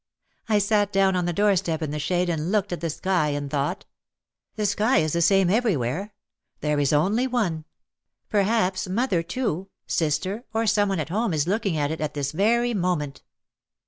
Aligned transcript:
I 0.49 0.57
sat 0.57 0.91
down 0.91 1.15
on 1.15 1.25
the 1.25 1.31
door 1.31 1.55
step 1.55 1.83
in 1.83 1.91
the 1.91 1.99
shade 1.99 2.27
and 2.27 2.51
looked 2.51 2.73
at 2.73 2.81
the 2.81 2.89
sky 2.89 3.27
and 3.29 3.51
thought: 3.51 3.85
"The 4.55 4.65
sky 4.65 4.97
is 4.97 5.13
the 5.13 5.21
same 5.21 5.47
everywhere. 5.47 6.15
There 6.61 6.79
is 6.79 6.91
only 6.91 7.27
one. 7.27 7.65
Perhaps 8.27 8.89
mother, 8.89 9.21
too, 9.21 9.69
sister 9.85 10.43
or 10.55 10.65
some 10.65 10.89
one 10.89 10.99
at 10.99 11.09
home 11.09 11.35
is 11.35 11.45
look 11.47 11.67
ing 11.67 11.77
at 11.77 11.91
it 11.91 12.01
at 12.01 12.15
this 12.15 12.31
very 12.31 12.73
moment. 12.73 13.21